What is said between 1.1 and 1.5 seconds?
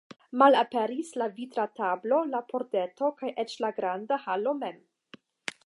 la